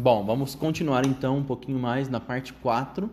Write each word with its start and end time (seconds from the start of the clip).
Bom, 0.00 0.24
vamos 0.24 0.54
continuar 0.54 1.04
então 1.04 1.36
um 1.36 1.44
pouquinho 1.44 1.78
mais 1.78 2.08
na 2.08 2.18
parte 2.18 2.54
4. 2.54 3.10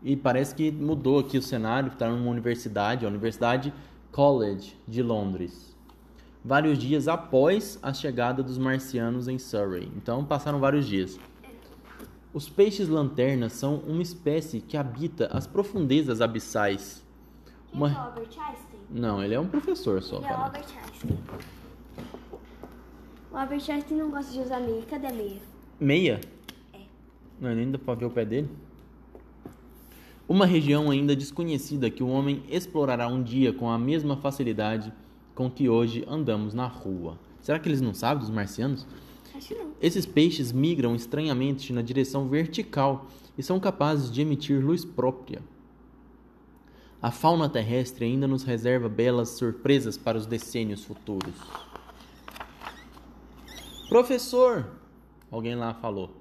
E 0.00 0.16
parece 0.16 0.54
que 0.54 0.70
mudou 0.70 1.18
aqui 1.18 1.36
o 1.36 1.42
cenário, 1.42 1.92
está 1.92 2.08
numa 2.08 2.30
universidade, 2.30 3.04
a 3.04 3.08
Universidade 3.08 3.74
College 4.12 4.76
de 4.86 5.02
Londres. 5.02 5.76
Vários 6.44 6.78
dias 6.78 7.08
após 7.08 7.80
a 7.82 7.92
chegada 7.92 8.44
dos 8.44 8.56
marcianos 8.58 9.26
em 9.26 9.40
Surrey. 9.40 9.90
Então 9.96 10.24
passaram 10.24 10.60
vários 10.60 10.86
dias. 10.86 11.18
Os 12.32 12.48
peixes 12.48 12.88
lanternas 12.88 13.54
são 13.54 13.78
uma 13.78 14.00
espécie 14.00 14.60
que 14.60 14.76
habita 14.76 15.26
as 15.32 15.48
profundezas 15.48 16.20
abissais. 16.20 17.04
Uma- 17.72 17.88
é 17.90 17.92
o 17.92 17.98
Albert 17.98 18.28
Einstein? 18.38 18.80
Não, 18.88 19.20
ele 19.24 19.34
é 19.34 19.40
um 19.40 19.48
professor 19.48 20.00
só. 20.00 20.18
Ele 20.18 20.26
é. 20.26 20.32
Albert 20.32 20.66
Einstein. 20.80 21.18
O 23.32 23.36
Albert 23.36 23.68
Einstein 23.68 23.98
não 23.98 24.10
gosta 24.12 24.32
de 24.32 24.38
usar 24.38 24.60
meia. 24.60 24.82
Cadê 24.88 25.08
a 25.08 25.12
meia? 25.12 25.50
Meia? 25.80 26.20
É. 26.74 26.78
Não, 27.40 27.54
nem 27.54 27.70
dá 27.70 27.78
pra 27.78 27.94
ver 27.94 28.04
o 28.04 28.10
pé 28.10 28.26
dele. 28.26 28.50
Uma 30.28 30.44
região 30.44 30.90
ainda 30.90 31.16
desconhecida 31.16 31.90
que 31.90 32.02
o 32.02 32.08
homem 32.08 32.42
explorará 32.50 33.08
um 33.08 33.22
dia 33.22 33.50
com 33.50 33.70
a 33.70 33.78
mesma 33.78 34.14
facilidade 34.16 34.92
com 35.34 35.50
que 35.50 35.70
hoje 35.70 36.04
andamos 36.06 36.52
na 36.52 36.66
rua. 36.66 37.18
Será 37.40 37.58
que 37.58 37.66
eles 37.66 37.80
não 37.80 37.94
sabem 37.94 38.18
dos 38.18 38.28
marcianos? 38.28 38.86
Acho 39.34 39.48
que 39.48 39.54
não. 39.54 39.70
Esses 39.80 40.04
peixes 40.04 40.52
migram 40.52 40.94
estranhamente 40.94 41.72
na 41.72 41.80
direção 41.80 42.28
vertical 42.28 43.06
e 43.38 43.42
são 43.42 43.58
capazes 43.58 44.12
de 44.12 44.20
emitir 44.20 44.62
luz 44.62 44.84
própria. 44.84 45.40
A 47.00 47.10
fauna 47.10 47.48
terrestre 47.48 48.04
ainda 48.04 48.28
nos 48.28 48.42
reserva 48.42 48.86
belas 48.86 49.30
surpresas 49.30 49.96
para 49.96 50.18
os 50.18 50.26
decênios 50.26 50.84
futuros. 50.84 51.34
Professor, 53.88 54.79
alguém 55.30 55.54
lá 55.54 55.74
falou. 55.74 56.16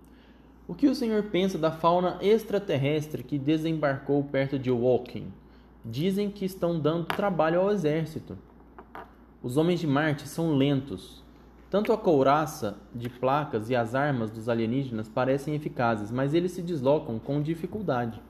O 0.68 0.76
que 0.76 0.88
o 0.88 0.94
senhor 0.94 1.24
pensa 1.24 1.58
da 1.58 1.72
fauna 1.72 2.20
extraterrestre 2.22 3.24
que 3.24 3.40
desembarcou 3.40 4.24
perto 4.24 4.60
de 4.60 4.70
Woking? 4.70 5.34
Dizem 5.84 6.30
que 6.30 6.46
estão 6.46 6.80
dando 6.80 7.06
trabalho 7.06 7.60
ao 7.60 7.72
exército. 7.72 8.38
Os 9.42 9.58
homens 9.58 9.80
de 9.80 9.88
Marte 9.88 10.28
são 10.28 10.56
lentos. 10.56 11.24
Tanto 11.70 11.92
a 11.92 11.98
couraça 11.98 12.78
de 12.94 13.10
placas 13.10 13.70
e 13.70 13.76
as 13.76 13.96
armas 13.96 14.30
dos 14.30 14.50
alienígenas 14.50 15.08
parecem 15.08 15.56
eficazes, 15.56 16.12
mas 16.12 16.34
eles 16.34 16.52
se 16.52 16.62
deslocam 16.62 17.18
com 17.18 17.42
dificuldade. 17.42 18.22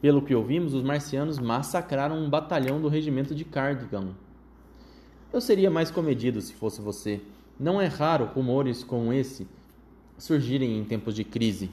Pelo 0.00 0.22
que 0.22 0.34
ouvimos, 0.34 0.72
os 0.72 0.82
marcianos 0.82 1.38
massacraram 1.38 2.16
um 2.16 2.30
batalhão 2.30 2.80
do 2.80 2.88
regimento 2.88 3.34
de 3.34 3.44
Cardigan. 3.44 4.14
Eu 5.32 5.40
seria 5.40 5.70
mais 5.70 5.90
comedido 5.90 6.40
se 6.40 6.54
fosse 6.54 6.80
você. 6.80 7.20
Não 7.58 7.80
é 7.80 7.86
raro 7.86 8.24
rumores 8.24 8.82
como 8.82 9.12
esse 9.12 9.46
surgirem 10.20 10.78
em 10.78 10.84
tempos 10.84 11.14
de 11.14 11.24
crise. 11.24 11.70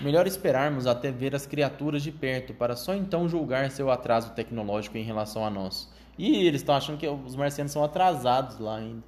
Melhor 0.00 0.26
esperarmos 0.26 0.86
até 0.86 1.10
ver 1.10 1.34
as 1.34 1.46
criaturas 1.46 2.02
de 2.02 2.10
perto 2.10 2.54
para 2.54 2.74
só 2.74 2.94
então 2.94 3.28
julgar 3.28 3.70
seu 3.70 3.90
atraso 3.90 4.32
tecnológico 4.32 4.96
em 4.96 5.02
relação 5.02 5.44
a 5.44 5.50
nós. 5.50 5.92
E 6.16 6.46
eles 6.46 6.62
estão 6.62 6.74
achando 6.74 6.98
que 6.98 7.06
os 7.06 7.36
marcianos 7.36 7.72
são 7.72 7.84
atrasados 7.84 8.58
lá 8.58 8.76
ainda. 8.76 9.02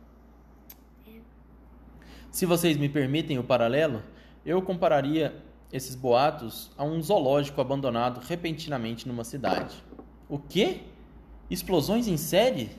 Se 2.31 2.47
vocês 2.47 2.77
me 2.77 2.89
permitem 2.89 3.39
o 3.39 3.45
paralelo, 3.45 4.03
eu 4.45 4.61
compararia 4.63 5.35
esses 5.73 5.95
boatos 5.95 6.71
a 6.77 6.85
um 6.85 7.03
zoológico 7.03 7.61
abandonado 7.61 8.21
repentinamente 8.21 9.09
numa 9.09 9.25
cidade. 9.25 9.83
O 10.29 10.39
quê? 10.39 10.83
Explosões 11.49 12.07
em 12.07 12.17
série? 12.17 12.71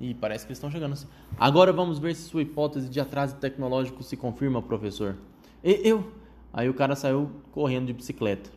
Ih, 0.00 0.14
parece 0.14 0.44
que 0.44 0.50
eles 0.50 0.58
estão 0.58 0.70
chegando 0.70 0.92
assim. 0.92 1.06
Agora 1.38 1.72
vamos 1.72 1.98
ver 1.98 2.14
se 2.14 2.22
sua 2.22 2.42
hipótese 2.42 2.88
de 2.88 3.00
atraso 3.00 3.36
tecnológico 3.36 4.02
se 4.02 4.16
confirma, 4.16 4.60
professor. 4.60 5.16
E- 5.62 5.80
eu? 5.84 6.12
Aí 6.52 6.68
o 6.68 6.74
cara 6.74 6.94
saiu 6.96 7.30
correndo 7.52 7.86
de 7.86 7.92
bicicleta. 7.92 8.50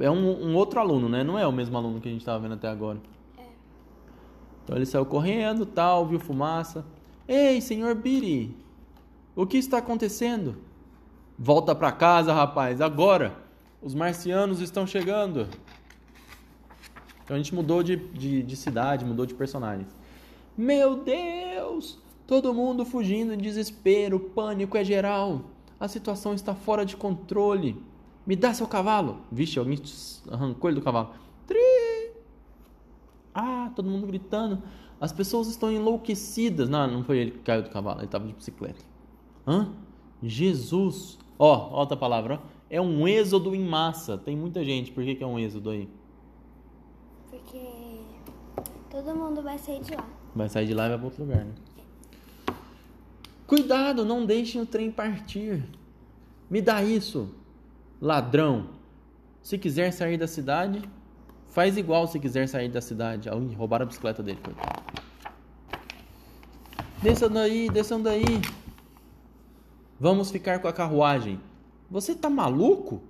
É 0.00 0.10
um, 0.10 0.50
um 0.50 0.56
outro 0.56 0.80
aluno, 0.80 1.08
né? 1.08 1.22
Não 1.22 1.38
é 1.38 1.46
o 1.46 1.52
mesmo 1.52 1.76
aluno 1.76 2.00
que 2.00 2.08
a 2.08 2.10
gente 2.10 2.20
estava 2.20 2.40
vendo 2.40 2.54
até 2.54 2.68
agora. 2.68 2.98
Então 4.64 4.76
ele 4.76 4.86
saiu 4.86 5.06
correndo, 5.06 5.64
tal, 5.64 6.06
viu 6.06 6.18
fumaça. 6.18 6.84
Ei, 7.28 7.60
senhor 7.60 7.94
Biri, 7.94 8.56
o 9.34 9.46
que 9.46 9.56
está 9.56 9.78
acontecendo? 9.78 10.56
Volta 11.38 11.74
pra 11.74 11.92
casa, 11.92 12.32
rapaz, 12.32 12.80
agora! 12.80 13.36
Os 13.80 13.94
marcianos 13.94 14.60
estão 14.60 14.86
chegando! 14.86 15.46
Então 17.22 17.34
a 17.34 17.38
gente 17.38 17.54
mudou 17.54 17.82
de, 17.82 17.96
de, 17.96 18.42
de 18.42 18.56
cidade, 18.56 19.04
mudou 19.04 19.26
de 19.26 19.34
personagens. 19.34 19.95
Meu 20.56 20.96
Deus! 20.96 21.98
Todo 22.26 22.54
mundo 22.54 22.84
fugindo 22.84 23.34
em 23.34 23.38
desespero, 23.38 24.18
pânico 24.18 24.76
é 24.76 24.84
geral. 24.84 25.42
A 25.78 25.86
situação 25.86 26.34
está 26.34 26.54
fora 26.54 26.84
de 26.84 26.96
controle. 26.96 27.80
Me 28.26 28.34
dá 28.34 28.52
seu 28.54 28.66
cavalo. 28.66 29.18
Vixe, 29.30 29.58
alguém 29.58 29.80
arrancou 30.30 30.70
ele 30.70 30.80
do 30.80 30.84
cavalo. 30.84 31.10
Tri! 31.46 32.10
Ah, 33.34 33.70
todo 33.76 33.88
mundo 33.88 34.06
gritando. 34.06 34.62
As 35.00 35.12
pessoas 35.12 35.46
estão 35.46 35.70
enlouquecidas. 35.70 36.68
Não, 36.68 36.90
não 36.90 37.04
foi 37.04 37.18
ele 37.18 37.30
que 37.32 37.38
caiu 37.40 37.62
do 37.62 37.70
cavalo, 37.70 37.98
ele 37.98 38.06
estava 38.06 38.26
de 38.26 38.32
bicicleta. 38.32 38.82
Hã? 39.46 39.72
Jesus! 40.22 41.18
Ó, 41.38 41.70
ó 41.70 41.80
outra 41.80 41.96
palavra. 41.96 42.40
É 42.70 42.80
um 42.80 43.06
êxodo 43.06 43.54
em 43.54 43.64
massa. 43.64 44.18
Tem 44.18 44.34
muita 44.36 44.64
gente. 44.64 44.90
Por 44.90 45.04
que, 45.04 45.14
que 45.14 45.22
é 45.22 45.26
um 45.26 45.38
êxodo 45.38 45.70
aí? 45.70 45.88
Porque 47.30 47.60
todo 48.90 49.14
mundo 49.14 49.42
vai 49.42 49.58
sair 49.58 49.80
de 49.82 49.94
lá. 49.94 50.25
Vai 50.36 50.50
sair 50.50 50.66
de 50.66 50.74
lá 50.74 50.84
e 50.84 50.88
vai 50.90 50.98
para 50.98 51.06
outro 51.06 51.24
lugar, 51.24 51.46
né? 51.46 51.52
Cuidado, 53.46 54.04
não 54.04 54.26
deixem 54.26 54.60
o 54.60 54.66
trem 54.66 54.90
partir. 54.90 55.64
Me 56.50 56.60
dá 56.60 56.82
isso, 56.82 57.34
ladrão. 57.98 58.68
Se 59.40 59.56
quiser 59.56 59.92
sair 59.92 60.18
da 60.18 60.26
cidade, 60.26 60.82
faz 61.48 61.78
igual 61.78 62.06
se 62.06 62.20
quiser 62.20 62.46
sair 62.48 62.68
da 62.68 62.82
cidade. 62.82 63.30
Alguém 63.30 63.54
roubaram 63.54 63.84
a 63.84 63.86
bicicleta 63.86 64.22
dele. 64.22 64.38
Desçam 67.02 67.30
daí, 67.30 67.70
desçam 67.70 68.02
daí. 68.02 68.42
Vamos 69.98 70.30
ficar 70.30 70.58
com 70.58 70.68
a 70.68 70.72
carruagem. 70.72 71.40
Você 71.90 72.14
tá 72.14 72.28
maluco? 72.28 73.00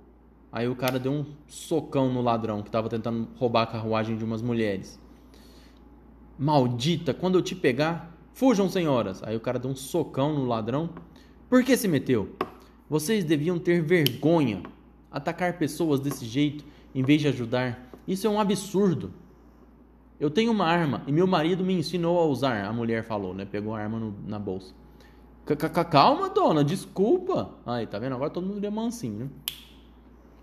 Aí 0.49 0.69
o 0.69 0.75
cara 0.77 0.97
deu 0.97 1.11
um 1.11 1.25
socão 1.45 2.13
no 2.13 2.21
ladrão 2.21 2.61
que 2.61 2.71
tava 2.71 2.87
tentando 2.87 3.27
roubar 3.37 3.63
a 3.63 3.67
carruagem 3.67 4.15
de 4.15 4.23
umas 4.23 4.41
mulheres. 4.41 4.97
Maldita, 6.37 7.13
quando 7.13 7.35
eu 7.37 7.41
te 7.41 7.55
pegar, 7.55 8.11
fujam, 8.33 8.69
senhoras. 8.69 9.23
Aí 9.23 9.35
o 9.35 9.39
cara 9.39 9.57
deu 9.57 9.71
um 9.71 9.75
socão 9.75 10.33
no 10.33 10.45
ladrão. 10.45 10.89
Por 11.49 11.63
que 11.63 11.75
se 11.75 11.87
meteu? 11.87 12.29
Vocês 12.89 13.23
deviam 13.23 13.57
ter 13.57 13.81
vergonha. 13.81 14.61
Atacar 15.11 15.57
pessoas 15.57 15.99
desse 15.99 16.25
jeito 16.25 16.63
em 16.93 17.01
vez 17.03 17.21
de 17.21 17.27
ajudar. 17.27 17.89
Isso 18.07 18.27
é 18.27 18.29
um 18.29 18.39
absurdo. 18.39 19.11
Eu 20.19 20.29
tenho 20.29 20.51
uma 20.51 20.65
arma 20.65 21.03
e 21.07 21.11
meu 21.11 21.27
marido 21.27 21.63
me 21.63 21.73
ensinou 21.73 22.19
a 22.19 22.25
usar. 22.25 22.65
A 22.65 22.73
mulher 22.73 23.03
falou, 23.03 23.33
né? 23.33 23.45
Pegou 23.45 23.73
a 23.75 23.79
arma 23.79 23.99
no- 23.99 24.15
na 24.25 24.37
bolsa. 24.39 24.73
Calma, 25.89 26.29
dona, 26.29 26.63
desculpa. 26.63 27.51
Aí, 27.65 27.87
tá 27.87 27.97
vendo? 27.99 28.15
Agora 28.15 28.29
todo 28.29 28.45
mundo 28.45 28.63
é 28.63 28.69
mansinho, 28.69 29.19
né? 29.19 29.27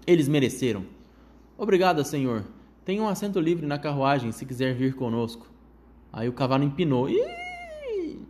Eles 0.07 0.29
mereceram. 0.29 0.85
Obrigada, 1.59 2.03
senhor. 2.05 2.45
Tem 2.85 3.01
um 3.01 3.09
assento 3.09 3.39
livre 3.39 3.67
na 3.67 3.79
carruagem 3.79 4.33
se 4.33 4.45
quiser 4.47 4.75
vir 4.75 4.95
conosco. 4.95 5.47
Aí 6.15 6.29
o 6.29 6.33
cavalo 6.33 6.63
empinou. 6.63 7.11
Ih! 7.11 8.21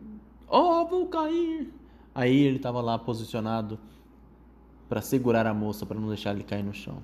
Oh, 0.48 0.86
vou 0.86 1.06
cair! 1.06 1.70
Aí 2.14 2.34
ele 2.34 2.56
estava 2.56 2.80
lá 2.80 2.98
posicionado 2.98 3.78
para 4.88 5.02
segurar 5.02 5.46
a 5.46 5.52
moça 5.52 5.84
para 5.84 6.00
não 6.00 6.08
deixar 6.08 6.32
ele 6.32 6.44
cair 6.44 6.62
no 6.62 6.72
chão. 6.72 7.02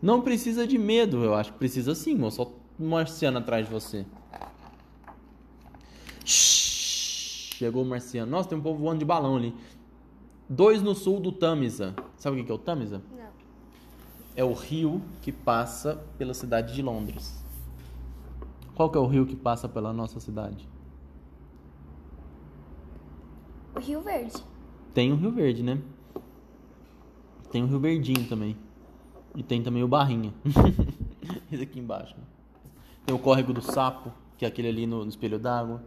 Não 0.00 0.20
precisa 0.20 0.64
de 0.64 0.78
medo, 0.78 1.24
eu 1.24 1.34
acho 1.34 1.52
que 1.52 1.58
precisa 1.58 1.92
sim, 1.92 2.14
moça. 2.14 2.36
Só 2.36 2.52
um 2.78 2.88
marciano 2.90 3.38
atrás 3.38 3.66
de 3.66 3.72
você. 3.72 4.06
Chegou 6.24 7.82
o 7.82 7.86
marciano. 7.86 8.30
Nossa, 8.30 8.48
tem 8.48 8.58
um 8.58 8.62
povo 8.62 8.78
voando 8.78 9.00
de 9.00 9.04
balão 9.04 9.36
ali. 9.36 9.52
Dois 10.48 10.82
no 10.82 10.94
sul 10.94 11.18
do 11.18 11.32
Tamisa. 11.32 11.96
Sabe 12.16 12.40
o 12.40 12.44
que 12.44 12.52
é 12.52 12.54
o 12.54 12.58
Tamisa? 12.58 13.02
Não. 13.10 13.26
É 14.36 14.44
o 14.44 14.52
rio 14.52 15.02
que 15.20 15.32
passa 15.32 16.00
pela 16.16 16.34
cidade 16.34 16.74
de 16.74 16.82
Londres. 16.82 17.45
Qual 18.76 18.90
que 18.90 18.98
é 18.98 19.00
o 19.00 19.06
rio 19.06 19.24
que 19.24 19.34
passa 19.34 19.66
pela 19.66 19.90
nossa 19.90 20.20
cidade? 20.20 20.68
O 23.74 23.80
Rio 23.80 24.02
Verde. 24.02 24.36
Tem 24.92 25.10
o 25.10 25.16
Rio 25.16 25.32
Verde, 25.32 25.62
né? 25.62 25.78
Tem 27.50 27.62
o 27.62 27.66
Rio 27.66 27.80
Verdinho 27.80 28.28
também. 28.28 28.54
E 29.34 29.42
tem 29.42 29.62
também 29.62 29.82
o 29.82 29.88
Barrinha. 29.88 30.32
Esse 31.50 31.62
aqui 31.62 31.80
embaixo. 31.80 32.14
né? 32.18 32.22
Tem 33.06 33.16
o 33.16 33.18
Córrego 33.18 33.54
do 33.54 33.62
Sapo, 33.62 34.12
que 34.36 34.44
é 34.44 34.48
aquele 34.48 34.68
ali 34.68 34.86
no, 34.86 35.04
no 35.04 35.08
espelho 35.08 35.38
d'água. 35.38 35.82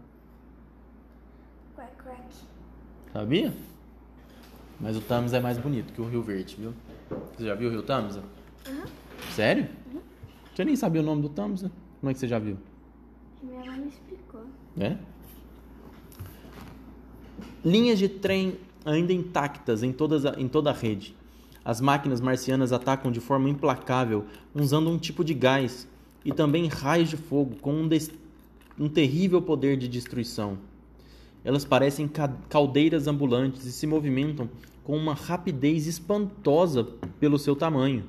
Crack, 1.75 1.95
crack. 1.95 2.23
Sabia? 3.13 3.53
Mas 4.79 4.97
o 4.97 5.01
Tamisa 5.01 5.37
é 5.37 5.39
mais 5.39 5.59
bonito 5.59 5.93
que 5.93 6.01
o 6.01 6.09
Rio 6.09 6.23
Verde, 6.23 6.55
viu? 6.57 6.73
Você 7.37 7.45
já 7.45 7.53
viu 7.53 7.69
o 7.69 7.71
Rio 7.71 7.83
Tamisa? 7.83 8.23
Sério? 9.35 9.69
Você 10.55 10.65
nem 10.65 10.75
sabia 10.75 11.01
o 11.01 11.05
nome 11.05 11.21
do 11.21 11.29
Tamisa? 11.29 11.71
Como 11.99 12.09
é 12.09 12.13
que 12.13 12.19
você 12.19 12.27
já 12.27 12.39
viu? 12.39 12.57
Minha 13.41 13.65
mãe 13.65 13.79
me 13.79 13.87
explicou. 13.87 14.43
É? 14.77 14.97
Linhas 17.63 17.99
de 17.99 18.09
trem 18.09 18.57
ainda 18.85 19.13
intactas 19.13 19.83
em, 19.83 19.91
todas 19.91 20.25
a, 20.25 20.39
em 20.39 20.47
toda 20.47 20.69
a 20.69 20.73
rede. 20.73 21.15
As 21.63 21.81
máquinas 21.81 22.21
marcianas 22.21 22.71
atacam 22.71 23.11
de 23.11 23.19
forma 23.19 23.49
implacável, 23.49 24.25
usando 24.53 24.89
um 24.89 24.97
tipo 24.97 25.23
de 25.23 25.33
gás 25.33 25.87
e 26.23 26.33
também 26.33 26.67
raios 26.67 27.09
de 27.09 27.17
fogo 27.17 27.55
com 27.61 27.73
um, 27.73 27.89
um 28.77 28.89
terrível 28.89 29.41
poder 29.41 29.77
de 29.77 29.87
destruição. 29.87 30.57
Elas 31.43 31.63
parecem 31.63 32.07
ca 32.07 32.27
caldeiras 32.49 33.07
ambulantes 33.07 33.65
e 33.65 33.71
se 33.71 33.87
movimentam 33.87 34.49
com 34.83 34.97
uma 34.97 35.13
rapidez 35.13 35.87
espantosa 35.87 36.83
pelo 37.19 37.37
seu 37.37 37.55
tamanho. 37.55 38.03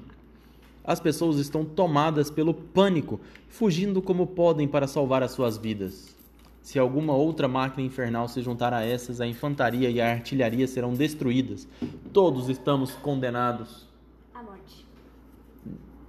As 0.84 0.98
pessoas 1.00 1.38
estão 1.38 1.64
tomadas 1.64 2.30
pelo 2.30 2.54
pânico, 2.54 3.20
fugindo 3.48 4.00
como 4.00 4.26
podem 4.26 4.66
para 4.66 4.86
salvar 4.86 5.22
as 5.22 5.32
suas 5.32 5.58
vidas. 5.58 6.16
Se 6.62 6.78
alguma 6.78 7.14
outra 7.14 7.48
máquina 7.48 7.86
infernal 7.86 8.28
se 8.28 8.42
juntar 8.42 8.72
a 8.72 8.84
essas, 8.84 9.20
a 9.20 9.26
infantaria 9.26 9.90
e 9.90 10.00
a 10.00 10.10
artilharia 10.10 10.66
serão 10.66 10.92
destruídas. 10.92 11.66
Todos 12.12 12.48
estamos 12.48 12.92
condenados. 12.96 13.88
A 14.34 14.42
morte. 14.42 14.86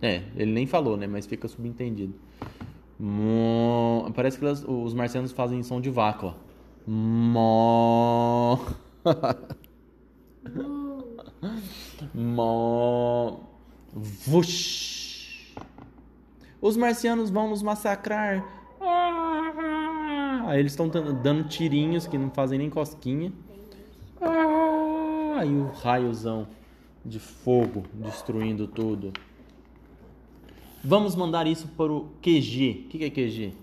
É, 0.01 0.23
ele 0.35 0.51
nem 0.51 0.67
falou, 0.67 0.97
né? 0.97 1.07
Mas 1.07 1.25
fica 1.25 1.47
subentendido. 1.47 2.13
Mo... 2.99 4.11
Parece 4.13 4.37
que 4.37 4.45
elas, 4.45 4.63
os 4.67 4.93
marcianos 4.93 5.31
fazem 5.31 5.63
som 5.63 5.79
de 5.81 5.89
vácuo. 5.89 6.35
Mo... 6.85 8.59
Mo... 12.13 12.51
Vush. 13.93 15.53
Os 16.61 16.77
marcianos 16.77 17.29
vão 17.29 17.49
nos 17.49 17.61
massacrar. 17.61 18.45
Aí 20.45 20.59
eles 20.59 20.71
estão 20.71 20.87
dando 20.89 21.47
tirinhos 21.47 22.07
que 22.07 22.17
não 22.17 22.29
fazem 22.29 22.59
nem 22.59 22.69
cosquinha. 22.69 23.31
Aí 25.37 25.49
o 25.49 25.71
raiozão 25.71 26.47
de 27.03 27.19
fogo 27.19 27.83
destruindo 27.93 28.67
tudo. 28.67 29.11
Vamos 30.83 31.15
mandar 31.15 31.47
isso 31.47 31.67
para 31.69 31.91
o 31.91 32.09
QG. 32.21 32.85
O 32.85 32.89
que, 32.89 33.03
é 33.03 33.09
QG? 33.09 33.53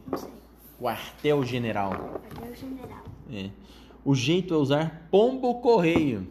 Quartel 0.79 1.45
General. 1.45 1.91
Quartel 1.91 2.55
General. 2.55 3.05
É. 3.33 3.51
O 4.05 4.15
jeito 4.15 4.55
é 4.55 4.57
usar 4.57 5.09
pombo 5.11 5.61
correio. 5.61 6.27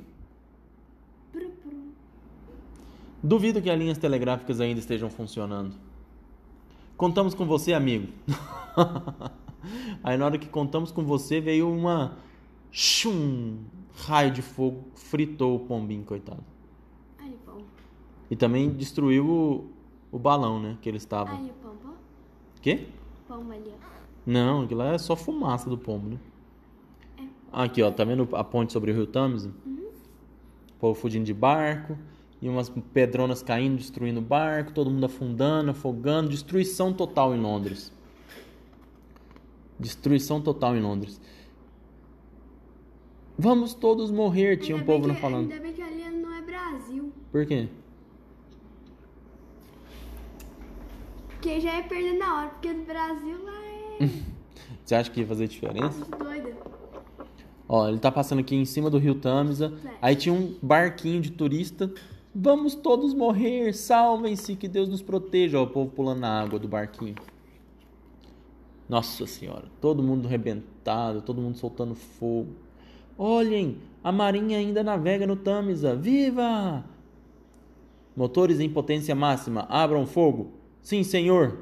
Duvido 3.21 3.61
que 3.61 3.69
as 3.69 3.77
linhas 3.77 3.97
telegráficas 3.97 4.61
ainda 4.61 4.79
estejam 4.79 5.09
funcionando. 5.09 5.75
Contamos 6.95 7.33
com 7.33 7.45
você, 7.45 7.73
amigo. 7.73 8.07
Aí 10.03 10.17
na 10.17 10.25
hora 10.25 10.37
que 10.37 10.47
contamos 10.47 10.91
com 10.91 11.03
você 11.03 11.41
veio 11.41 11.69
uma 11.69 12.17
chum, 12.71 13.57
raio 13.95 14.31
de 14.31 14.41
fogo, 14.41 14.85
fritou 14.95 15.55
o 15.55 15.59
pombinho, 15.59 16.03
coitado. 16.03 16.43
Ai. 17.19 17.33
E 18.29 18.35
também 18.35 18.69
destruiu 18.69 19.27
o, 19.27 19.71
o 20.11 20.19
balão, 20.19 20.59
né, 20.59 20.77
que 20.81 20.87
ele 20.87 20.97
estava. 20.97 21.31
Ai, 21.31 21.45
o 21.45 21.53
pombo. 21.53 21.95
Quê? 22.61 22.87
Pombo 23.27 23.51
ali, 23.51 23.73
ó. 23.73 23.87
Não, 24.25 24.61
aquilo 24.63 24.79
lá 24.79 24.93
é 24.93 24.97
só 24.97 25.15
fumaça 25.15 25.69
do 25.69 25.77
pombo, 25.77 26.09
né? 26.09 26.19
É. 27.19 27.23
Aqui, 27.51 27.81
ó, 27.81 27.91
tá 27.91 28.03
vendo 28.03 28.27
a 28.35 28.43
ponte 28.43 28.73
sobre 28.73 28.91
o 28.91 28.93
rio 28.93 29.07
Tâmisa? 29.07 29.51
Uhum. 29.65 29.89
O 30.75 30.79
povo 30.79 30.99
fugindo 30.99 31.25
de 31.25 31.33
barco 31.33 31.97
e 32.41 32.47
umas 32.47 32.69
pedronas 32.93 33.41
caindo, 33.41 33.77
destruindo 33.77 34.19
o 34.19 34.23
barco, 34.23 34.71
todo 34.71 34.89
mundo 34.91 35.05
afundando, 35.05 35.71
afogando, 35.71 36.29
destruição 36.29 36.93
total 36.93 37.33
em 37.35 37.39
Londres. 37.39 37.91
Destruição 39.79 40.41
total 40.41 40.75
em 40.75 40.81
Londres. 40.81 41.19
Vamos 43.37 43.73
todos 43.73 44.09
morrer, 44.11 44.57
tinha 44.57 44.75
um 44.75 44.79
Ainda 44.79 44.91
povo 44.91 44.99
bem 44.99 45.07
não 45.09 45.15
que- 45.15 45.21
falando. 45.21 45.51
Ainda 45.51 45.63
bem 45.63 45.73
que 45.73 45.81
ali 45.81 46.09
não 46.09 46.33
é 46.33 46.41
Brasil. 46.41 47.11
Por 47.31 47.45
quê? 47.45 47.67
Porque 51.29 51.59
já 51.61 51.77
ia 51.77 51.83
perder 51.83 52.13
na 52.17 52.35
hora, 52.39 52.49
porque 52.49 52.73
no 52.73 52.83
Brasil 52.85 53.43
lá 53.43 53.61
é 53.99 54.09
Você 54.83 54.95
acha 54.95 55.11
que 55.11 55.19
ia 55.21 55.27
fazer 55.27 55.47
diferença? 55.47 56.03
doida. 56.17 56.55
Ó, 57.69 57.87
ele 57.89 57.99
tá 57.99 58.09
passando 58.11 58.39
aqui 58.39 58.55
em 58.55 58.63
cima 58.65 58.89
do 58.89 58.97
rio 58.97 59.15
Tâmisa. 59.15 59.73
Aí 60.01 60.15
tinha 60.15 60.33
um 60.33 60.55
barquinho 60.61 61.21
de 61.21 61.31
turista. 61.31 61.91
Vamos 62.39 62.75
todos 62.75 63.15
morrer, 63.15 63.73
salvem-se, 63.73 64.55
que 64.55 64.67
Deus 64.67 64.87
nos 64.87 65.01
proteja. 65.01 65.59
Ó, 65.59 65.63
o 65.63 65.67
povo 65.67 65.89
pulando 65.89 66.19
na 66.19 66.39
água 66.39 66.59
do 66.59 66.67
barquinho. 66.67 67.15
Nossa 68.87 69.25
senhora, 69.25 69.65
todo 69.81 70.03
mundo 70.03 70.27
rebentado, 70.27 71.23
todo 71.23 71.41
mundo 71.41 71.57
soltando 71.57 71.95
fogo. 71.95 72.51
Olhem, 73.17 73.79
a 74.03 74.11
marinha 74.11 74.59
ainda 74.59 74.83
navega 74.83 75.25
no 75.25 75.35
Tâmisa. 75.35 75.95
Viva! 75.95 76.85
Motores 78.15 78.59
em 78.59 78.69
potência 78.69 79.15
máxima, 79.15 79.65
abram 79.67 80.05
fogo. 80.05 80.51
Sim, 80.83 81.01
senhor. 81.01 81.57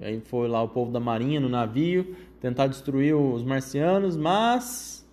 E 0.00 0.02
aí 0.02 0.18
foi 0.18 0.48
lá 0.48 0.62
o 0.62 0.68
povo 0.70 0.90
da 0.90 0.98
marinha 0.98 1.40
no 1.40 1.48
navio 1.50 2.16
tentar 2.40 2.68
destruir 2.68 3.14
os 3.14 3.42
marcianos, 3.42 4.16
mas 4.16 5.06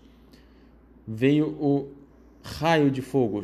veio 1.06 1.47
o 1.59 1.89
raio 2.41 2.89
de 2.89 3.01
fogo. 3.01 3.41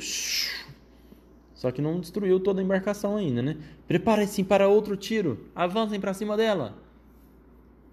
Só 1.58 1.72
que 1.72 1.82
não 1.82 2.00
destruiu 2.00 2.40
toda 2.40 2.62
a 2.62 2.64
embarcação 2.64 3.18
ainda, 3.18 3.42
né? 3.42 3.58
Preparem-se 3.88 4.44
para 4.44 4.68
outro 4.68 4.96
tiro. 4.96 5.48
Avancem 5.56 6.00
para 6.00 6.14
cima 6.14 6.38
dela. 6.38 6.76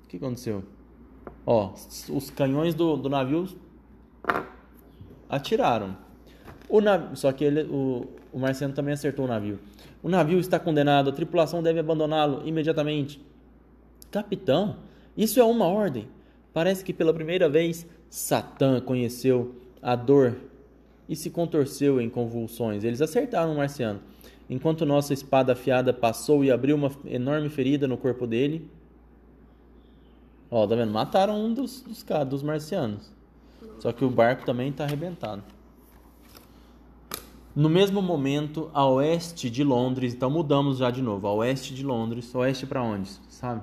O 0.05 0.08
que 0.08 0.19
aconteceu? 0.19 0.62
Ó, 1.46 1.72
os 2.11 2.28
canhões 2.28 2.75
do, 2.75 2.94
do 2.99 3.08
navio 3.08 3.49
atiraram. 5.31 5.96
O 6.69 6.82
nav... 6.82 7.16
Só 7.16 7.32
que 7.32 7.43
ele, 7.43 7.62
o, 7.62 8.06
o 8.31 8.38
marciano 8.38 8.75
também 8.75 8.93
acertou 8.93 9.25
o 9.25 9.28
navio. 9.28 9.58
O 10.02 10.10
navio 10.10 10.38
está 10.38 10.58
condenado, 10.58 11.08
a 11.08 11.12
tripulação 11.14 11.62
deve 11.62 11.81
abandoná-lo 11.81 12.46
imediatamente. 12.46 13.19
Capitão, 14.10 14.76
isso 15.17 15.40
é 15.40 15.44
uma 15.44 15.64
ordem. 15.64 16.06
Parece 16.52 16.84
que 16.84 16.93
pela 16.93 17.14
primeira 17.14 17.49
vez 17.49 17.87
Satã 18.10 18.78
conheceu 18.78 19.55
a 19.81 19.96
dor 19.96 20.37
e 21.09 21.15
se 21.15 21.31
contorceu 21.31 22.01
em 22.01 22.09
convulsões. 22.09 22.85
Eles 22.85 23.01
acertaram 23.01 23.53
o 23.53 23.56
marciano. 23.56 24.01
Enquanto 24.49 24.85
nossa 24.85 25.12
espada 25.15 25.53
afiada 25.53 25.93
passou 25.93 26.45
e 26.45 26.51
abriu 26.51 26.77
uma 26.77 26.91
enorme 27.06 27.49
ferida 27.49 27.89
no 27.89 27.97
corpo 27.97 28.27
dele. 28.27 28.71
Ó, 30.51 30.67
tá 30.67 30.75
vendo? 30.75 30.93
Mataram 30.93 31.43
um 31.43 31.53
dos, 31.53 31.81
dos, 31.83 32.03
caras, 32.03 32.29
dos 32.29 32.43
marcianos. 32.43 33.11
Só 33.79 33.93
que 33.93 34.05
o 34.05 34.11
barco 34.11 34.44
também 34.44 34.70
tá 34.70 34.84
arrebentado. 34.84 35.43
No 37.56 37.69
mesmo 37.69 38.03
momento, 38.03 38.70
a 38.75 38.84
oeste 38.84 39.49
de 39.49 39.63
Londres, 39.63 40.13
então 40.13 40.29
mudamos 40.29 40.79
já 40.79 40.91
de 40.91 41.01
novo, 41.01 41.27
a 41.29 41.32
oeste 41.32 41.73
de 41.73 41.84
Londres, 41.84 42.34
oeste 42.34 42.67
para 42.67 42.82
onde, 42.82 43.08
sabe? 43.29 43.63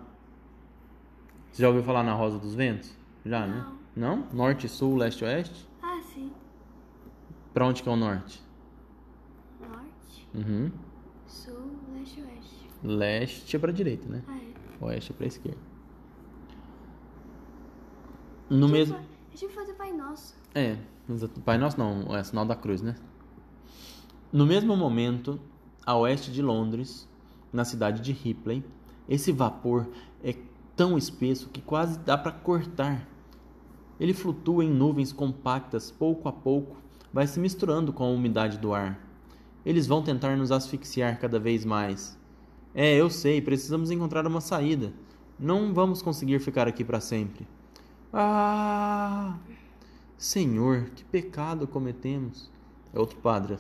Você 1.52 1.62
já 1.62 1.68
ouviu 1.68 1.84
falar 1.84 2.02
na 2.02 2.14
Rosa 2.14 2.40
dos 2.40 2.56
Ventos? 2.56 2.90
Já, 3.26 3.46
né? 3.46 3.66
Não? 3.94 4.24
Norte, 4.32 4.70
sul, 4.70 4.96
leste, 4.96 5.26
oeste? 5.26 5.68
Para 7.54 7.66
onde 7.66 7.84
que 7.84 7.90
é 7.90 7.92
o 7.92 7.96
norte? 7.96 8.42
Norte, 9.60 10.28
Uhum. 10.34 10.72
sul, 11.28 11.76
leste, 11.94 12.22
oeste. 12.22 12.70
Leste 12.84 13.56
é 13.56 13.60
para 13.60 13.72
direita, 13.74 14.08
né? 14.08 14.24
Ah, 14.28 14.38
é. 14.38 14.86
Oeste 14.86 15.12
é 15.12 15.16
para 15.16 15.28
esquerda. 15.28 15.60
No 18.50 18.68
mesmo 18.68 18.98
Deixa 19.30 19.46
eu 19.46 19.50
fazer 19.50 19.74
Pai 19.74 19.94
Nosso. 19.94 20.36
É. 20.54 20.78
Pai 21.46 21.58
Nosso 21.58 21.78
não, 21.80 22.16
é 22.16 22.24
sinal 22.24 22.46
da 22.46 22.56
cruz, 22.56 22.82
né? 22.82 22.96
No 24.32 24.46
mesmo 24.46 24.76
momento, 24.76 25.40
a 25.86 25.96
oeste 25.98 26.32
de 26.32 26.42
Londres, 26.42 27.08
na 27.52 27.64
cidade 27.66 28.02
de 28.02 28.12
Ripley, 28.12 28.64
esse 29.08 29.32
vapor 29.32 29.88
é 30.24 30.36
tão 30.76 30.98
espesso 30.98 31.50
que 31.50 31.62
quase 31.62 32.00
dá 32.00 32.18
para 32.18 32.32
cortar. 32.32 33.08
Ele 34.00 34.14
flutua 34.14 34.64
em 34.66 34.70
nuvens 34.70 35.12
compactas, 35.14 35.92
pouco 35.92 36.28
a 36.28 36.32
pouco, 36.32 36.78
vai 37.14 37.28
se 37.28 37.40
misturando 37.40 37.92
com 37.92 38.04
a 38.04 38.10
umidade 38.10 38.58
do 38.58 38.74
ar. 38.74 39.00
Eles 39.66 39.86
vão 39.88 40.02
tentar 40.02 40.36
nos 40.36 40.52
asfixiar 40.52 41.20
cada 41.20 41.40
vez 41.40 41.66
mais. 41.66 42.18
É, 42.74 42.96
eu 42.96 43.10
sei, 43.10 43.42
precisamos 43.42 43.92
encontrar 43.92 44.26
uma 44.26 44.42
saída. 44.42 44.94
Não 45.38 45.74
vamos 45.74 46.02
conseguir 46.02 46.40
ficar 46.40 46.68
aqui 46.68 46.84
para 46.84 47.00
sempre. 47.00 47.48
Ah! 48.14 49.38
Senhor, 50.18 50.86
que 50.96 51.04
pecado 51.04 51.68
cometemos. 51.68 52.52
É 52.94 53.00
outro 53.00 53.18
padre. 53.18 53.58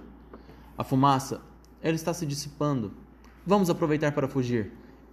A 0.77 0.83
fumaça, 0.83 1.41
ela 1.81 1.95
está 1.95 2.13
se 2.13 2.25
dissipando. 2.25 2.91
Vamos 3.45 3.69
aproveitar 3.69 4.11
para 4.11 4.27
fugir. 4.27 4.71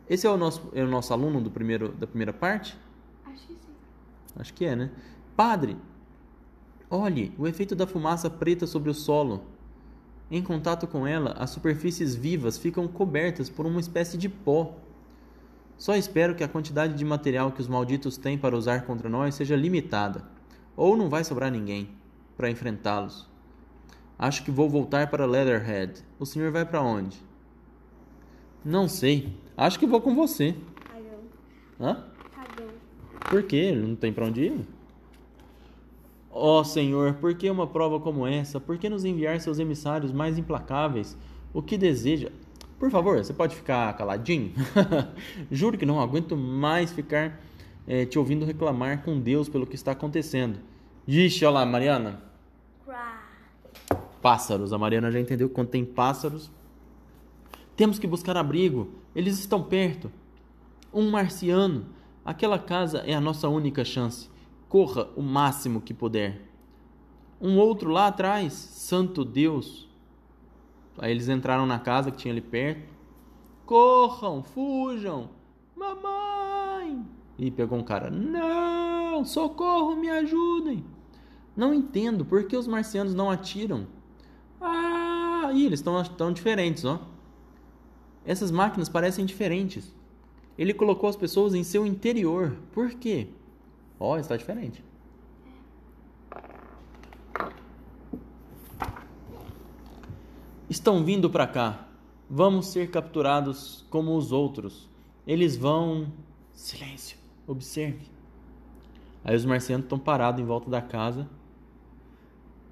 Esse 0.09 0.27
é 0.27 0.31
o 0.31 0.37
nosso, 0.37 0.69
é 0.75 0.83
o 0.83 0.89
nosso 0.89 1.13
aluno 1.13 1.41
do 1.41 1.51
primeiro, 1.51 1.91
da 1.93 2.07
primeira 2.07 2.33
parte? 2.33 2.79
Acho 3.27 3.47
que 3.47 3.55
sim. 3.55 3.73
Acho 4.37 4.55
que 4.55 4.65
é, 4.65 4.77
né? 4.77 4.91
Padre, 5.37 5.77
olhe 6.91 7.33
o 7.39 7.47
efeito 7.47 7.75
da 7.75 7.87
fumaça 7.87 8.29
preta 8.29 8.67
sobre 8.67 8.91
o 8.91 8.95
solo. 8.95 9.43
Em 10.31 10.43
contato 10.43 10.87
com 10.87 11.07
ela, 11.07 11.33
as 11.39 11.51
superfícies 11.51 12.15
vivas 12.15 12.59
ficam 12.59 12.87
cobertas 12.87 13.49
por 13.49 13.67
uma 13.67 13.81
espécie 13.81 14.19
de 14.19 14.29
pó. 14.29 14.77
Só 15.77 15.95
espero 15.95 16.35
que 16.35 16.45
a 16.45 16.49
quantidade 16.49 16.95
de 16.95 17.05
material 17.05 17.53
que 17.53 17.61
os 17.61 17.69
malditos 17.69 18.17
têm 18.17 18.37
para 18.37 18.57
usar 18.57 18.85
contra 18.85 19.09
nós 19.09 19.35
seja 19.35 19.57
limitada, 19.57 20.25
ou 20.77 20.97
não 20.97 21.09
vai 21.09 21.25
sobrar 21.25 21.51
ninguém. 21.51 21.89
para 22.37 22.51
enfrentá-los. 22.51 23.29
Acho 24.17 24.45
que 24.45 24.51
vou 24.51 24.71
voltar 24.71 25.11
para 25.11 25.27
Leatherhead. 25.27 26.05
O 26.21 26.25
senhor 26.25 26.53
vai 26.53 26.65
para 26.65 26.81
onde? 26.81 27.21
Não 28.65 28.89
sei. 28.89 29.37
Acho 29.57 29.79
que 29.79 29.87
vou 29.87 30.01
com 30.01 30.15
você. 30.15 30.55
Cagão. 30.85 31.21
Hã? 31.81 32.05
Cagão. 32.33 32.69
Por 33.29 33.43
quê? 33.43 33.73
Não 33.73 33.97
tem 33.97 34.13
para 34.13 34.25
onde 34.27 34.43
ir? 34.43 34.78
Ó 36.31 36.63
Senhor, 36.63 37.15
por 37.15 37.35
que 37.35 37.51
uma 37.51 37.67
prova 37.67 37.99
como 37.99 38.27
essa? 38.27 38.61
Por 38.61 38.79
que 38.79 38.89
nos 38.89 39.05
enviar 39.05 39.41
seus 39.41 39.59
emissários 39.59 40.13
mais 40.13 40.39
implacáveis? 40.39 41.17
O 41.53 41.63
que 41.63 41.79
deseja? 41.79 42.31
Por 42.79 42.91
favor, 42.91 43.19
você 43.19 43.33
pode 43.33 43.57
ficar 43.57 43.97
caladinho? 43.97 44.53
Juro 45.51 45.77
que 45.77 45.87
não 45.87 46.01
aguento 46.01 46.37
mais 46.37 46.93
ficar 46.93 47.41
eh, 47.87 48.05
te 48.05 48.19
ouvindo 48.19 48.45
reclamar 48.45 49.03
com 49.03 49.19
Deus 49.19 49.49
pelo 49.49 49.67
que 49.67 49.75
está 49.75 49.93
acontecendo. 49.93 50.61
Ixi, 51.07 51.45
olha 51.45 51.55
lá, 51.55 51.67
Mariana. 51.67 52.23
Pássaros. 54.21 54.73
A 54.73 54.79
Mariana 54.79 55.11
já 55.11 55.19
entendeu 55.19 55.49
que 55.49 55.55
quando 55.55 55.69
tem 55.69 55.85
pássaros. 55.85 56.51
Temos 57.75 57.99
que 57.99 58.07
buscar 58.07 58.37
abrigo. 58.37 58.89
Eles 59.15 59.39
estão 59.39 59.63
perto. 59.63 60.13
Um 60.93 61.11
marciano. 61.11 61.87
Aquela 62.25 62.59
casa 62.59 62.99
é 63.07 63.15
a 63.15 63.21
nossa 63.21 63.49
única 63.49 63.85
chance. 63.85 64.29
Corra 64.69 65.09
o 65.17 65.23
máximo 65.23 65.81
que 65.81 65.95
puder. 65.95 66.43
Um 67.41 67.59
outro 67.59 67.91
lá 67.91 68.09
atrás. 68.09 68.53
Santo 68.53 69.25
Deus. 69.25 69.89
Aí 70.99 71.11
eles 71.11 71.29
entraram 71.29 71.67
na 71.67 71.79
casa 71.79 72.11
que 72.11 72.19
tinha 72.19 72.35
ali 72.35 72.41
perto. 72.41 72.93
Corram, 73.65 74.43
fujam. 74.43 75.31
Mamãe. 75.77 77.05
E 77.39 77.51
pegou 77.51 77.79
um 77.79 77.85
cara. 77.85 78.11
Não, 78.11 79.25
socorro, 79.25 79.97
me 79.97 80.11
ajudem. 80.11 80.85
Não 81.57 81.73
entendo 81.73 82.25
por 82.25 82.45
que 82.45 82.57
os 82.57 82.67
marcianos 82.67 83.15
não 83.15 83.31
atiram. 83.31 83.87
Ah, 84.61 85.51
ih, 85.53 85.67
eles 85.67 85.81
estão 85.81 86.03
tão 86.05 86.33
diferentes, 86.33 86.85
ó. 86.85 87.01
Essas 88.25 88.51
máquinas 88.51 88.89
parecem 88.89 89.25
diferentes. 89.25 89.95
Ele 90.59 90.75
colocou 90.75 91.09
as 91.09 91.17
pessoas 91.17 91.55
em 91.55 91.63
seu 91.63 91.87
interior. 91.87 92.57
Por 92.73 92.91
quê? 92.91 93.29
Ó, 93.99 94.17
está 94.19 94.37
diferente. 94.37 94.85
Estão 100.69 101.03
vindo 101.03 101.31
para 101.31 101.47
cá. 101.47 101.89
Vamos 102.29 102.67
ser 102.67 102.91
capturados 102.91 103.87
como 103.89 104.17
os 104.17 104.33
outros. 104.33 104.89
Eles 105.27 105.57
vão. 105.57 106.13
Silêncio. 106.53 107.17
Observe. 107.47 108.07
Aí 109.25 109.35
os 109.35 109.45
marcianos 109.45 109.85
estão 109.85 109.99
parados 109.99 110.41
em 110.41 110.45
volta 110.45 110.71
da 110.71 110.83
casa. 110.83 111.29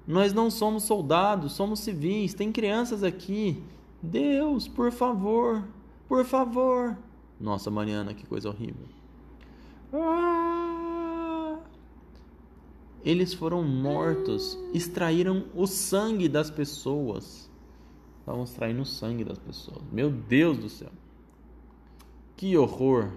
Nós 0.07 0.31
não 0.31 0.49
somos 0.49 0.83
soldados, 0.83 1.53
somos 1.53 1.79
civis. 1.79 2.33
Tem 2.33 2.51
crianças 2.51 3.03
aqui. 3.03 3.61
Deus, 4.01 4.67
por 4.67 4.91
favor, 4.91 5.63
por 6.07 6.23
favor. 6.23 6.97
Nossa, 7.39 7.69
Mariana, 7.69 8.13
que 8.13 8.25
coisa 8.25 8.49
horrível. 8.49 8.85
Ah! 9.91 10.26
Eles 13.03 13.33
foram 13.33 13.63
mortos, 13.63 14.57
extraíram 14.73 15.45
o 15.55 15.65
sangue 15.65 16.27
das 16.27 16.49
pessoas. 16.49 17.49
Estavam 18.19 18.43
extraindo 18.43 18.81
o 18.81 18.85
sangue 18.85 19.23
das 19.23 19.37
pessoas. 19.37 19.81
Meu 19.91 20.09
Deus 20.09 20.57
do 20.57 20.67
céu. 20.67 20.91
Que 22.35 22.57
horror. 22.57 23.11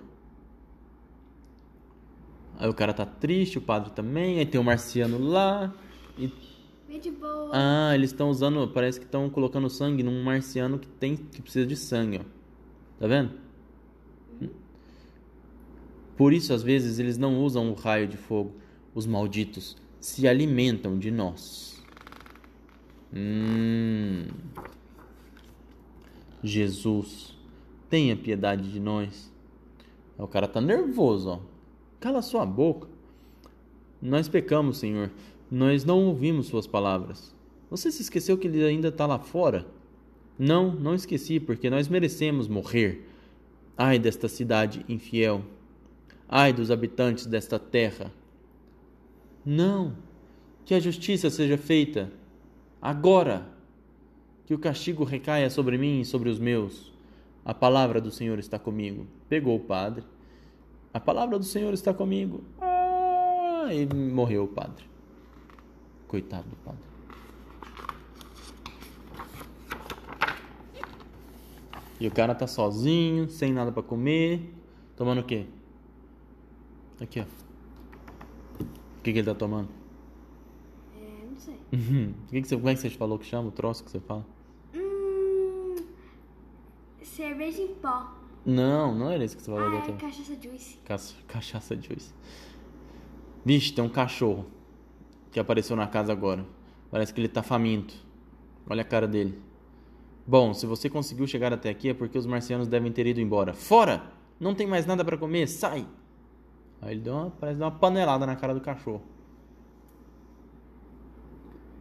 Aí 2.57 2.69
o 2.69 2.75
cara 2.75 2.93
tá 2.93 3.05
triste, 3.05 3.59
o 3.59 3.61
padre 3.61 3.91
também. 3.91 4.39
Aí 4.39 4.47
tem 4.47 4.61
o 4.61 4.65
marciano 4.65 5.19
lá. 5.19 5.75
E... 6.17 6.31
Ah, 7.53 7.93
eles 7.95 8.11
estão 8.11 8.31
usando. 8.31 8.69
Parece 8.69 9.01
que 9.01 9.07
estão 9.07 9.29
colocando 9.31 9.69
sangue 9.69 10.03
num 10.03 10.23
marciano 10.23 10.79
que 10.79 10.87
tem 10.87 11.17
que 11.17 11.43
precisa 11.43 11.67
de 11.67 11.77
sangue, 11.77 12.21
ó. 12.21 12.25
Tá 13.01 13.07
vendo? 13.07 13.33
Por 16.17 16.35
isso, 16.35 16.53
às 16.53 16.63
vezes, 16.63 16.99
eles 16.99 17.17
não 17.17 17.43
usam 17.43 17.71
o 17.71 17.75
raio 17.75 18.07
de 18.07 18.19
fogo. 18.19 18.53
Os 18.95 19.07
malditos 19.07 19.77
se 20.01 20.27
alimentam 20.27 20.99
de 20.99 21.11
nós. 21.11 21.83
Hum. 23.15 24.27
Jesus, 26.43 27.37
tenha 27.89 28.17
piedade 28.17 28.71
de 28.71 28.81
nós. 28.81 29.31
O 30.17 30.27
cara 30.27 30.49
tá 30.49 30.61
nervoso, 30.61 31.31
ó. 31.31 31.41
Cala 31.99 32.23
sua 32.23 32.47
boca. 32.47 32.89
Nós 34.01 34.29
pecamos, 34.29 34.79
Senhor. 34.79 35.11
Nós 35.51 35.85
não 35.85 36.07
ouvimos 36.07 36.47
suas 36.47 36.67
palavras. 36.67 37.35
Você 37.71 37.91
se 37.91 38.03
esqueceu 38.03 38.39
que 38.39 38.47
ele 38.47 38.65
ainda 38.65 38.89
está 38.89 39.07
lá 39.07 39.19
fora? 39.19 39.67
Não, 40.39 40.73
não 40.73 40.95
esqueci, 40.95 41.39
porque 41.39 41.69
nós 41.69 41.89
merecemos 41.89 42.49
morrer. 42.49 43.07
Ai 43.77 43.99
desta 43.99 44.29
cidade 44.29 44.85
infiel. 44.89 45.43
Ai 46.29 46.53
dos 46.53 46.71
habitantes 46.71 47.27
desta 47.27 47.59
terra. 47.59 48.11
Não, 49.45 49.97
que 50.65 50.75
a 50.75 50.81
justiça 50.81 51.31
seja 51.31 51.57
feita 51.57 52.11
agora. 52.81 53.47
Que 54.47 54.55
o 54.55 54.59
castigo 54.59 55.05
recaia 55.05 55.49
sobre 55.49 55.79
mim 55.79 56.01
e 56.01 56.05
sobre 56.05 56.29
os 56.29 56.39
meus. 56.39 56.93
A 57.45 57.55
palavra 57.55 58.01
do 58.01 58.11
Senhor 58.11 58.39
está 58.39 58.59
comigo. 58.59 59.07
Pegou 59.29 59.57
o 59.57 59.61
padre. 59.61 60.05
A 60.93 60.99
palavra 60.99 61.39
do 61.39 61.45
Senhor 61.45 61.73
está 61.73 61.95
comigo. 61.95 62.43
Ah, 62.61 63.69
e 63.73 63.87
morreu 63.95 64.45
o 64.45 64.49
padre. 64.49 64.85
Coitado 66.09 66.49
do 66.49 66.57
padre. 66.57 66.91
E 72.01 72.07
o 72.09 72.11
cara 72.11 72.35
tá 72.35 72.47
sozinho, 72.47 73.29
sem 73.29 73.53
nada 73.53 73.71
para 73.71 73.83
comer, 73.83 74.53
tomando 74.97 75.21
o 75.21 75.25
quê? 75.25 75.47
Aqui, 76.99 77.21
ó. 77.21 77.50
O 79.01 79.03
que, 79.03 79.13
que 79.13 79.19
ele 79.19 79.27
tá 79.27 79.35
tomando? 79.35 79.69
É, 80.95 81.25
não 81.27 81.39
sei. 81.39 81.55
O 81.55 82.29
que 82.31 82.43
que 82.43 82.49
você, 82.49 82.57
como 82.57 82.69
é 82.69 82.75
que 82.75 82.81
você 82.81 82.91
falou 82.91 83.19
que 83.19 83.25
chama 83.25 83.49
o 83.49 83.51
troço 83.51 83.83
que 83.83 83.91
você 83.91 83.99
fala? 84.01 84.27
Hum. 84.75 85.77
Cerveja 87.03 87.63
em 87.63 87.75
pó. 87.75 88.15
Não, 88.45 88.95
não 88.95 89.11
era 89.11 89.25
isso 89.25 89.37
que 89.37 89.43
você 89.43 89.51
falou. 89.51 89.67
Ah, 89.69 89.73
é 89.73 89.77
outra- 89.77 89.93
cachaça 89.95 90.35
juice. 90.41 90.79
Caça- 90.85 91.15
Cachaça 91.27 91.77
juice. 91.81 92.13
Vixe, 93.45 93.73
tem 93.73 93.83
um 93.85 93.89
cachorro 93.89 94.47
que 95.31 95.41
apareceu 95.41 95.75
na 95.77 95.87
casa 95.87 96.13
agora. 96.13 96.45
Parece 96.91 97.13
que 97.15 97.21
ele 97.21 97.29
tá 97.29 97.43
faminto. 97.43 97.95
Olha 98.69 98.83
a 98.83 98.85
cara 98.85 99.07
dele. 99.09 99.41
Bom, 100.27 100.53
se 100.55 100.67
você 100.67 100.89
conseguiu 100.91 101.27
chegar 101.27 101.53
até 101.53 101.71
aqui 101.71 101.89
é 101.89 101.95
porque 101.95 102.19
os 102.19 102.27
marcianos 102.27 102.69
devem 102.69 102.93
ter 102.93 103.07
ido 103.07 103.21
embora. 103.21 103.55
Fora! 103.55 104.03
Não 104.39 104.55
tem 104.55 104.67
mais 104.67 104.87
nada 104.87 105.05
pra 105.05 105.17
comer, 105.17 105.47
sai! 105.49 105.87
Aí 106.81 106.95
ele 106.95 107.01
deu 107.01 107.15
uma, 107.15 107.31
parece 107.31 107.59
deu 107.59 107.67
uma 107.67 107.79
panelada 107.79 108.27
na 108.27 108.37
cara 108.37 108.55
do 108.55 108.61
cachorro. 108.61 109.03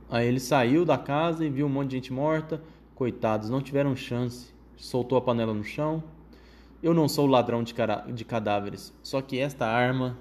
Aí 0.10 0.28
ele 0.28 0.40
saiu 0.40 0.84
da 0.86 0.98
casa 0.98 1.46
e 1.46 1.50
viu 1.50 1.68
um 1.68 1.70
monte 1.70 1.90
de 1.92 1.96
gente 1.98 2.12
morta. 2.14 2.62
Coitados, 2.96 3.50
não 3.50 3.62
tiveram 3.62 3.96
chance. 3.96 4.54
Soltou 4.76 5.18
a 5.18 5.22
panela 5.22 5.54
no 5.54 5.64
chão. 5.64 6.04
Eu 6.82 6.94
não 6.94 7.08
sou 7.08 7.28
ladrão 7.28 7.62
de, 7.64 7.74
cara- 7.74 8.06
de 8.10 8.24
cadáveres, 8.24 8.94
só 9.04 9.22
que 9.22 9.38
esta 9.38 9.66
arma 9.68 10.18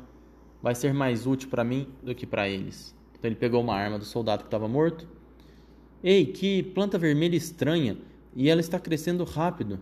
vai 0.61 0.75
ser 0.75 0.93
mais 0.93 1.25
útil 1.27 1.49
para 1.49 1.63
mim 1.63 1.89
do 2.03 2.15
que 2.15 2.27
para 2.27 2.49
eles. 2.49 2.95
Então 3.17 3.29
ele 3.29 3.37
pegou 3.37 3.61
uma 3.61 3.75
arma 3.75 3.99
do 3.99 4.05
soldado 4.05 4.43
que 4.43 4.49
estava 4.49 4.67
morto. 4.67 5.07
Ei, 6.03 6.27
que 6.27 6.63
planta 6.63 6.99
vermelha 6.99 7.37
estranha! 7.37 7.97
E 8.35 8.49
ela 8.49 8.61
está 8.61 8.79
crescendo 8.79 9.25
rápido. 9.25 9.81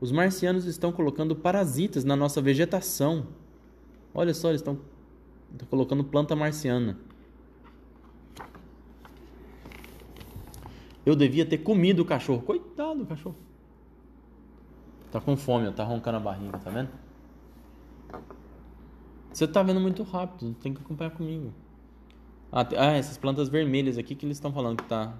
Os 0.00 0.12
marcianos 0.12 0.64
estão 0.64 0.92
colocando 0.92 1.34
parasitas 1.34 2.04
na 2.04 2.14
nossa 2.16 2.40
vegetação. 2.40 3.26
Olha 4.18 4.32
só, 4.32 4.48
eles 4.48 4.62
estão, 4.62 4.80
colocando 5.68 6.02
planta 6.02 6.34
marciana. 6.34 6.96
Eu 11.04 11.14
devia 11.14 11.44
ter 11.44 11.58
comido 11.58 12.00
o 12.00 12.04
cachorro. 12.04 12.40
Coitado 12.40 13.00
do 13.00 13.06
cachorro. 13.06 13.36
Tá 15.12 15.20
com 15.20 15.36
fome, 15.36 15.68
ó, 15.68 15.70
tá 15.70 15.84
roncando 15.84 16.16
a 16.16 16.20
barriga, 16.20 16.58
tá 16.58 16.70
vendo? 16.70 16.88
Você 19.30 19.46
tá 19.46 19.62
vendo 19.62 19.80
muito 19.80 20.02
rápido, 20.02 20.54
tem 20.62 20.72
que 20.72 20.80
acompanhar 20.80 21.10
comigo. 21.10 21.52
Ah, 22.50 22.66
ah, 22.74 22.92
essas 22.92 23.18
plantas 23.18 23.50
vermelhas 23.50 23.98
aqui 23.98 24.14
que 24.14 24.24
eles 24.24 24.38
estão 24.38 24.50
falando 24.50 24.78
que 24.78 24.88
tá 24.88 25.14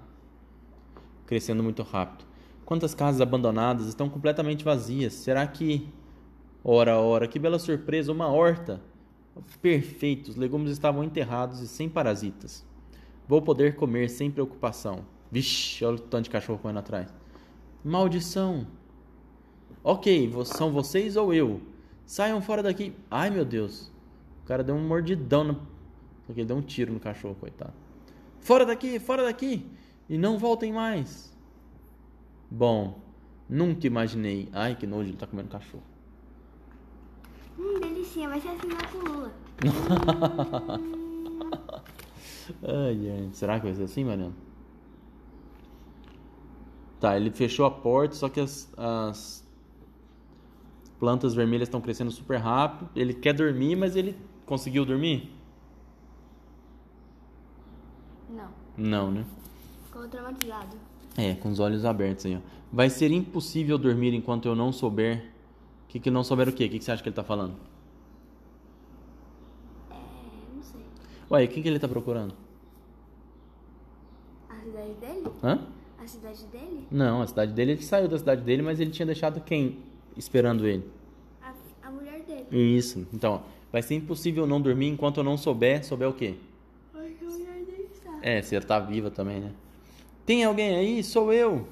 crescendo 1.27 1.61
muito 1.61 1.83
rápido. 1.83 2.25
Quantas 2.65 2.95
casas 2.95 3.21
abandonadas 3.21 3.85
estão 3.85 4.09
completamente 4.09 4.63
vazias? 4.63 5.13
Será 5.13 5.45
que. 5.45 5.87
Ora, 6.69 6.99
ora, 6.99 7.29
que 7.29 7.39
bela 7.39 7.57
surpresa! 7.59 8.11
Uma 8.11 8.27
horta! 8.27 8.81
Perfeito! 9.61 10.27
Os 10.27 10.35
legumes 10.35 10.69
estavam 10.69 11.01
enterrados 11.01 11.61
e 11.61 11.67
sem 11.67 11.87
parasitas. 11.87 12.65
Vou 13.25 13.41
poder 13.41 13.77
comer 13.77 14.09
sem 14.09 14.29
preocupação. 14.29 15.05
Vixe, 15.31 15.85
olha 15.85 15.95
o 15.95 15.99
tanto 15.99 16.25
de 16.25 16.29
cachorro 16.29 16.59
correndo 16.59 16.79
atrás. 16.79 17.07
Maldição! 17.81 18.67
Ok, 19.81 20.29
são 20.43 20.73
vocês 20.73 21.15
ou 21.15 21.33
eu? 21.33 21.61
Saiam 22.05 22.41
fora 22.41 22.61
daqui. 22.61 22.93
Ai 23.09 23.29
meu 23.29 23.45
Deus! 23.45 23.89
O 24.43 24.45
cara 24.45 24.61
deu 24.61 24.75
um 24.75 24.85
mordidão 24.85 25.45
no. 25.45 25.53
Só 26.25 26.33
que 26.33 26.41
ele 26.41 26.47
deu 26.47 26.57
um 26.57 26.61
tiro 26.61 26.91
no 26.91 26.99
cachorro, 26.99 27.37
coitado. 27.39 27.71
Fora 28.41 28.65
daqui, 28.65 28.99
fora 28.99 29.23
daqui! 29.23 29.65
E 30.09 30.17
não 30.17 30.37
voltem 30.37 30.73
mais. 30.73 31.33
Bom, 32.51 32.99
nunca 33.47 33.87
imaginei. 33.87 34.49
Ai, 34.51 34.75
que 34.75 34.85
nojo, 34.85 35.11
ele 35.11 35.17
tá 35.17 35.25
comendo 35.25 35.47
cachorro. 35.47 35.95
Hum, 37.59 37.79
delicinha, 37.79 38.29
vai 38.29 38.39
ser 38.41 38.49
assim 38.49 38.67
lá 38.67 38.87
com 38.91 38.97
Lula. 39.11 39.31
Ai, 42.63 43.09
ai. 43.11 43.29
Será 43.33 43.59
que 43.59 43.65
vai 43.65 43.75
ser 43.75 43.83
assim, 43.83 44.05
Mariana? 44.05 44.33
Tá, 46.99 47.15
ele 47.17 47.29
fechou 47.29 47.65
a 47.65 47.71
porta, 47.71 48.15
só 48.15 48.29
que 48.29 48.39
as, 48.39 48.71
as 48.77 49.45
plantas 50.97 51.33
vermelhas 51.35 51.67
estão 51.67 51.81
crescendo 51.81 52.09
super 52.09 52.37
rápido. 52.39 52.89
Ele 52.95 53.13
quer 53.13 53.33
dormir, 53.33 53.75
mas 53.75 53.95
ele 53.95 54.15
conseguiu 54.45 54.85
dormir? 54.85 55.29
Não, 58.29 58.49
Não, 58.77 59.11
né? 59.11 59.25
ficou 59.85 60.07
traumatizado. 60.07 60.75
É, 61.17 61.33
com 61.35 61.49
os 61.49 61.59
olhos 61.59 61.83
abertos 61.85 62.25
aí, 62.25 62.35
ó. 62.35 62.39
Vai 62.71 62.89
ser 62.89 63.11
impossível 63.11 63.77
dormir 63.77 64.13
enquanto 64.13 64.47
eu 64.47 64.55
não 64.55 64.71
souber. 64.71 65.31
O 65.87 65.89
que, 65.89 65.99
que 66.01 66.11
não 66.11 66.21
souber 66.21 66.49
o 66.49 66.51
quê? 66.51 66.65
O 66.65 66.69
que, 66.69 66.79
que 66.79 66.83
você 66.83 66.91
acha 66.91 67.01
que 67.01 67.07
ele 67.07 67.15
tá 67.15 67.23
falando? 67.23 67.55
É, 69.89 69.95
não 70.53 70.61
sei. 70.61 70.81
Ué, 71.31 71.47
quem 71.47 71.63
que 71.63 71.69
ele 71.69 71.79
tá 71.79 71.87
procurando? 71.87 72.33
A 74.49 74.55
cidade 74.59 74.93
dele? 74.99 75.31
Hã? 75.41 75.59
A 75.97 76.07
cidade 76.07 76.45
dele? 76.47 76.87
Não, 76.91 77.21
a 77.21 77.27
cidade 77.27 77.53
dele, 77.53 77.71
ele 77.71 77.81
saiu 77.83 78.09
da 78.09 78.17
cidade 78.19 78.41
dele, 78.41 78.61
mas 78.61 78.81
ele 78.81 78.91
tinha 78.91 79.05
deixado 79.05 79.39
quem 79.39 79.79
esperando 80.17 80.67
ele? 80.67 80.83
A, 81.41 81.53
a 81.87 81.89
mulher 81.89 82.21
dele. 82.23 82.47
Isso. 82.51 83.07
Então, 83.13 83.43
vai 83.71 83.81
ser 83.81 83.95
impossível 83.95 84.45
não 84.45 84.59
dormir 84.59 84.87
enquanto 84.87 85.17
eu 85.17 85.23
não 85.23 85.37
souber. 85.37 85.85
Souber 85.85 86.09
o 86.09 86.13
quê? 86.13 86.35
A 86.93 86.97
mulher 86.97 87.63
dele 87.63 87.89
está? 87.93 88.19
É, 88.21 88.41
você 88.41 88.59
tá 88.59 88.77
viva 88.77 89.09
também, 89.09 89.39
né? 89.39 89.53
Tem 90.25 90.43
alguém 90.43 90.75
aí? 90.75 91.01
Sou 91.01 91.31
eu. 91.31 91.65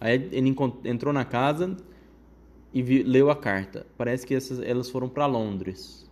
Aí 0.00 0.28
ele 0.32 0.54
entrou 0.84 1.12
na 1.12 1.24
casa 1.24 1.76
e 2.72 2.82
vi- 2.82 3.02
leu 3.02 3.30
a 3.30 3.36
carta. 3.36 3.86
Parece 3.96 4.26
que 4.26 4.34
essas, 4.34 4.60
elas 4.60 4.90
foram 4.90 5.08
pra 5.08 5.26
Londres. 5.26 6.08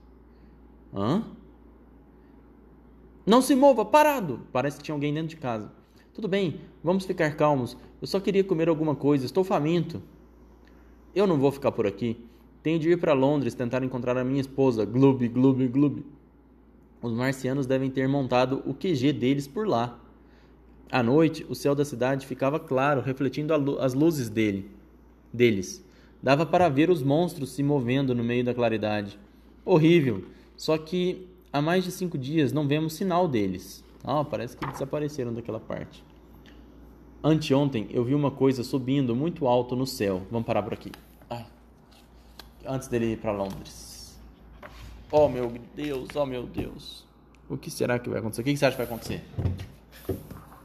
Hã? 0.95 1.25
Não 3.27 3.43
se 3.43 3.55
mova, 3.55 3.85
parado! 3.85 4.41
Parece 4.53 4.79
que 4.79 4.85
tinha 4.85 4.95
alguém 4.95 5.13
dentro 5.13 5.29
de 5.29 5.37
casa. 5.37 5.73
Tudo 6.15 6.29
bem, 6.29 6.61
vamos 6.83 7.05
ficar 7.05 7.35
calmos. 7.37 7.77
Eu 8.01 8.07
só 8.07 8.21
queria 8.21 8.45
comer 8.45 8.69
alguma 8.69 8.95
coisa, 8.95 9.25
estou 9.27 9.45
faminto. 9.45 10.03
Eu 11.15 11.27
não 11.27 11.39
vou 11.39 11.51
ficar 11.51 11.73
por 11.73 11.87
aqui. 11.87 12.17
Tenho 12.63 12.79
de 12.79 12.91
ir 12.91 12.99
para 12.99 13.13
Londres 13.13 13.55
tentar 13.55 13.83
encontrar 13.83 14.17
a 14.17 14.25
minha 14.25 14.41
esposa. 14.41 14.85
Gloob, 14.85 15.29
gloob, 15.29 15.69
gloob. 15.69 16.05
Os 17.03 17.13
marcianos 17.13 17.67
devem 17.67 17.91
ter 17.91 18.09
montado 18.09 18.63
o 18.67 18.75
QG 18.75 19.13
deles 19.13 19.47
por 19.47 19.67
lá. 19.69 19.99
À 20.91 21.03
noite, 21.03 21.45
o 21.49 21.55
céu 21.55 21.75
da 21.75 21.85
cidade 21.85 22.27
ficava 22.27 22.59
claro, 22.59 23.01
refletindo 23.01 23.53
as 23.79 23.93
luzes 23.93 24.29
dele, 24.29 24.71
deles. 25.33 25.85
Dava 26.27 26.45
para 26.45 26.69
ver 26.69 26.91
os 26.91 27.05
monstros 27.05 27.51
se 27.51 27.63
movendo 27.63 28.13
no 28.13 28.25
meio 28.25 28.45
da 28.45 28.53
claridade. 28.53 29.17
Horrível. 29.65 30.25
Só 30.57 30.77
que 30.77 31.25
há 31.53 31.63
mais 31.63 31.85
de 31.85 31.93
cinco 31.93 32.19
dias 32.19 32.53
não 32.53 32.67
vemos 32.67 32.95
sinal 32.95 33.29
deles. 33.29 33.85
Ah, 34.03 34.25
parece 34.25 34.57
que 34.57 34.67
desapareceram 34.67 35.33
daquela 35.33 35.61
parte. 35.61 36.03
Anteontem 37.23 37.87
eu 37.91 38.03
vi 38.03 38.13
uma 38.13 38.33
coisa 38.33 38.65
subindo 38.65 39.15
muito 39.15 39.47
alto 39.47 39.77
no 39.77 39.87
céu. 39.87 40.27
Vamos 40.29 40.49
parar 40.49 40.65
por 40.65 40.73
aqui. 40.73 40.91
Ai. 41.31 41.47
Antes 42.67 42.89
dele 42.89 43.13
ir 43.13 43.19
para 43.19 43.31
Londres. 43.31 44.19
Oh 45.13 45.29
meu 45.29 45.53
Deus, 45.77 46.09
oh 46.17 46.27
meu 46.27 46.43
Deus. 46.43 47.07
O 47.49 47.57
que 47.57 47.71
será 47.71 48.01
que 48.01 48.09
vai 48.09 48.19
acontecer? 48.19 48.41
O 48.41 48.45
que 48.45 48.57
você 48.57 48.67
acha 48.67 48.77
que 48.77 48.83
vai 48.85 48.93
acontecer? 48.93 49.23